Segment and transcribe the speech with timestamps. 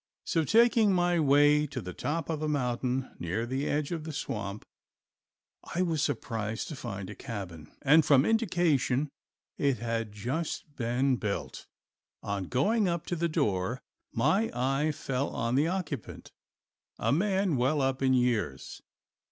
[0.25, 4.11] So taking my way to the top of the mountain near the edge of the
[4.11, 4.65] swamp,
[5.75, 9.09] I was surprised to find a cabin, and from indication
[9.59, 11.67] it had just been built.
[12.23, 13.79] On going up to the door
[14.11, 16.31] my eye fell on the occupant,
[16.97, 18.81] a man well up in years.